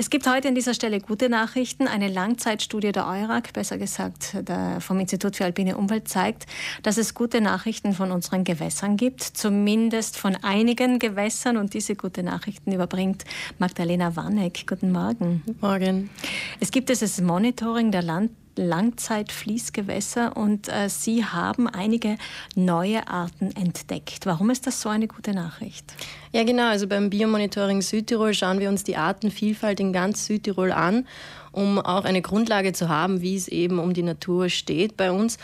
[0.00, 1.88] Es gibt heute an dieser Stelle gute Nachrichten.
[1.88, 4.36] Eine Langzeitstudie der EURAG, besser gesagt
[4.78, 6.46] vom Institut für alpine Umwelt, zeigt,
[6.84, 11.56] dass es gute Nachrichten von unseren Gewässern gibt, zumindest von einigen Gewässern.
[11.56, 13.24] Und diese gute Nachrichten überbringt
[13.58, 14.68] Magdalena Wanneck.
[14.68, 15.42] Guten Morgen.
[15.44, 16.10] Guten Morgen.
[16.60, 22.18] Es gibt dieses Monitoring der Land Langzeitfließgewässer und äh, Sie haben einige
[22.54, 24.26] neue Arten entdeckt.
[24.26, 25.94] Warum ist das so eine gute Nachricht?
[26.32, 26.68] Ja, genau.
[26.68, 31.06] Also beim Biomonitoring Südtirol schauen wir uns die Artenvielfalt in ganz Südtirol an,
[31.52, 35.38] um auch eine Grundlage zu haben, wie es eben um die Natur steht bei uns.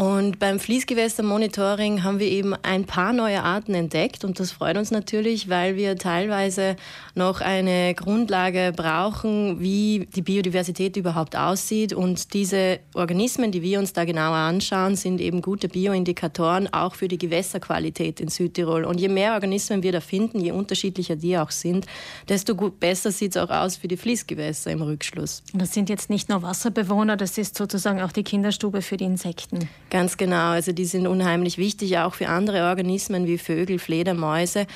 [0.00, 4.90] Und beim Fließgewässermonitoring haben wir eben ein paar neue Arten entdeckt und das freut uns
[4.90, 6.76] natürlich, weil wir teilweise
[7.14, 11.92] noch eine Grundlage brauchen, wie die Biodiversität überhaupt aussieht.
[11.92, 17.08] Und diese Organismen, die wir uns da genauer anschauen, sind eben gute Bioindikatoren auch für
[17.08, 18.84] die Gewässerqualität in Südtirol.
[18.84, 21.84] Und je mehr Organismen wir da finden, je unterschiedlicher die auch sind,
[22.26, 25.42] desto besser sieht es auch aus für die Fließgewässer im Rückschluss.
[25.52, 29.68] Das sind jetzt nicht nur Wasserbewohner, das ist sozusagen auch die Kinderstube für die Insekten.
[29.90, 30.50] Ganz genau.
[30.50, 34.66] Also die sind unheimlich wichtig, auch für andere Organismen wie Vögel, Fledermäuse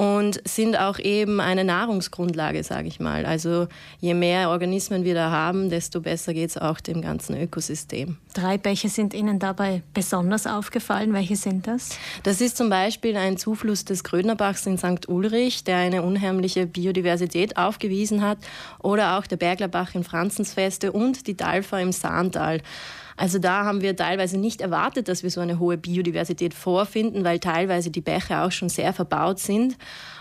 [0.00, 3.26] und sind auch eben eine Nahrungsgrundlage, sage ich mal.
[3.26, 3.68] Also
[4.00, 8.16] je mehr Organismen wir da haben, desto besser geht es auch dem ganzen Ökosystem.
[8.32, 11.12] Drei Bäche sind Ihnen dabei besonders aufgefallen.
[11.12, 11.90] Welche sind das?
[12.22, 15.06] Das ist zum Beispiel ein Zufluss des Grödnerbachs in St.
[15.06, 18.38] Ulrich, der eine unheimliche Biodiversität aufgewiesen hat,
[18.82, 22.62] oder auch der Berglerbach in Franzensfeste und die Dalfa im Saantal.
[23.20, 27.38] Also da haben wir teilweise nicht erwartet, dass wir so eine hohe Biodiversität vorfinden, weil
[27.38, 29.76] teilweise die Bäche auch schon sehr verbaut sind.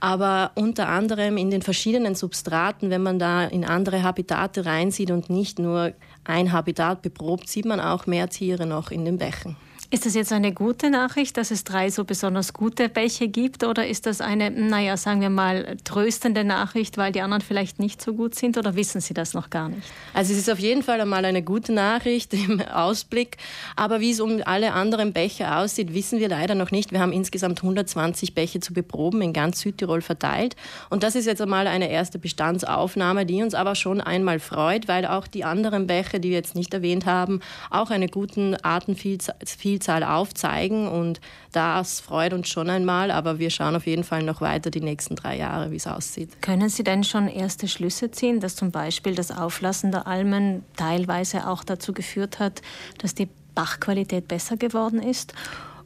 [0.00, 5.28] Aber unter anderem in den verschiedenen Substraten, wenn man da in andere Habitate reinsieht und
[5.28, 5.92] nicht nur
[6.24, 9.56] ein Habitat beprobt, sieht man auch mehr Tiere noch in den Bächen.
[9.92, 13.64] Ist das jetzt eine gute Nachricht, dass es drei so besonders gute Bäche gibt?
[13.64, 18.00] Oder ist das eine, naja, sagen wir mal, tröstende Nachricht, weil die anderen vielleicht nicht
[18.00, 18.56] so gut sind?
[18.56, 19.82] Oder wissen Sie das noch gar nicht?
[20.14, 23.38] Also es ist auf jeden Fall einmal eine gute Nachricht im Ausblick.
[23.74, 26.92] Aber wie es um alle anderen Bäche aussieht, wissen wir leider noch nicht.
[26.92, 30.54] Wir haben insgesamt 120 Bäche zu beproben in ganz Südtirol verteilt.
[30.88, 35.04] Und das ist jetzt einmal eine erste Bestandsaufnahme, die uns aber schon einmal freut, weil
[35.04, 39.34] auch die anderen Bäche, die wir jetzt nicht erwähnt haben, auch eine gute Artenvielzahl
[39.80, 41.20] Vielzahl aufzeigen und
[41.52, 45.16] das freut uns schon einmal, aber wir schauen auf jeden Fall noch weiter die nächsten
[45.16, 46.42] drei Jahre, wie es aussieht.
[46.42, 51.48] Können Sie denn schon erste Schlüsse ziehen, dass zum Beispiel das Auflassen der Almen teilweise
[51.48, 52.60] auch dazu geführt hat,
[52.98, 55.32] dass die Bachqualität besser geworden ist?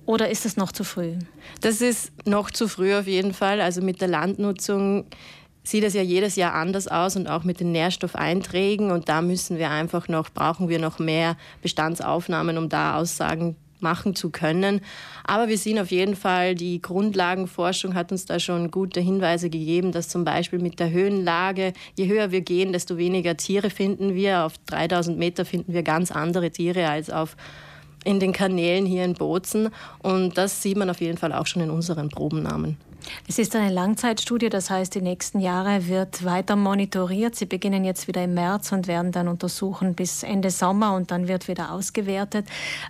[0.06, 1.14] Oder ist es noch zu früh?
[1.60, 3.60] Das ist noch zu früh auf jeden Fall.
[3.60, 5.06] Also mit der Landnutzung
[5.62, 8.90] sieht es ja jedes Jahr anders aus und auch mit den Nährstoffeinträgen.
[8.90, 14.16] Und da müssen wir einfach noch, brauchen wir noch mehr Bestandsaufnahmen, um da Aussagen machen
[14.16, 14.80] zu können.
[15.22, 19.92] Aber wir sehen auf jeden Fall, die Grundlagenforschung hat uns da schon gute Hinweise gegeben,
[19.92, 24.44] dass zum Beispiel mit der Höhenlage, je höher wir gehen, desto weniger Tiere finden wir.
[24.44, 27.36] Auf 3000 Meter finden wir ganz andere Tiere als auf
[28.04, 29.70] in den Kanälen hier in Bozen.
[30.02, 32.76] Und das sieht man auf jeden Fall auch schon in unseren Probennamen.
[33.28, 37.34] Es ist eine Langzeitstudie, das heißt, die nächsten Jahre wird weiter monitoriert.
[37.34, 41.28] Sie beginnen jetzt wieder im März und werden dann untersuchen bis Ende Sommer und dann
[41.28, 42.46] wird wieder ausgewertet.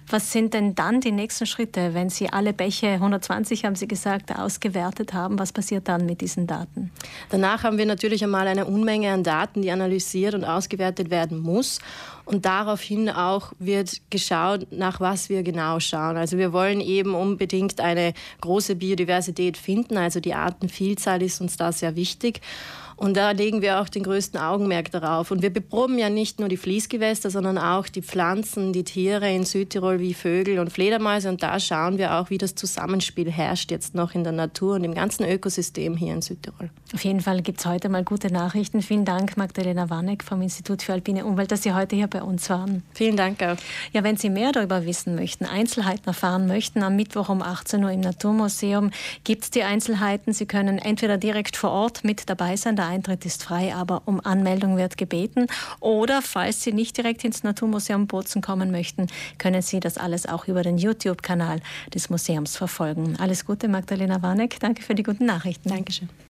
[0.09, 4.37] Was sind denn dann die nächsten Schritte, wenn Sie alle Bäche, 120 haben Sie gesagt,
[4.37, 5.39] ausgewertet haben?
[5.39, 6.91] Was passiert dann mit diesen Daten?
[7.31, 11.81] Danach haben wir natürlich einmal eine Unmenge an Daten, die analysiert und ausgewertet werden muss.
[12.25, 16.17] Und daraufhin auch wird geschaut, nach was wir genau schauen.
[16.17, 19.99] Also wir wollen eben unbedingt eine große Biodiversität finden.
[19.99, 22.41] Also die Artenvielzahl ist uns da sehr wichtig.
[22.97, 25.31] Und da legen wir auch den größten Augenmerk darauf.
[25.31, 29.45] Und wir beproben ja nicht nur die Fließgewässer, sondern auch die Pflanzen, die Tiere in
[29.45, 31.29] Südtirol wie Vögel und Fledermäuse.
[31.29, 34.85] Und da schauen wir auch, wie das Zusammenspiel herrscht jetzt noch in der Natur und
[34.85, 36.71] im ganzen Ökosystem hier in Südtirol.
[36.93, 38.83] Auf jeden Fall gibt es heute mal gute Nachrichten.
[38.83, 42.49] Vielen Dank, Magdalena Warneck vom Institut für alpine Umwelt, dass Sie heute hier bei uns
[42.51, 42.83] waren.
[42.95, 43.57] Vielen Dank auch.
[43.93, 47.91] Ja, wenn Sie mehr darüber wissen möchten, Einzelheiten erfahren möchten, am Mittwoch um 18 Uhr
[47.91, 48.91] im Naturmuseum
[49.25, 50.33] gibt es die Einzelheiten.
[50.33, 54.21] Sie können entweder direkt vor Ort mit dabei sein, der Eintritt ist frei, aber um
[54.25, 55.47] Anmeldung wird gebeten.
[55.81, 59.07] Oder falls Sie nicht direkt ins Naturmuseum Bozen kommen möchten,
[59.39, 61.61] können Sie das alles auch über den YouTube-Kanal
[61.95, 63.17] des Museums verfolgen.
[63.19, 64.61] Alles Gute, Magdalena Warneck.
[64.61, 65.71] Danke für die guten Nachrichten.
[65.71, 66.09] Dankeschön.